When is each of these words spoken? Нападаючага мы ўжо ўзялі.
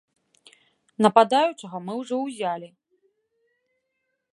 Нападаючага 1.05 1.77
мы 1.85 1.93
ўжо 2.01 2.15
ўзялі. 2.25 2.69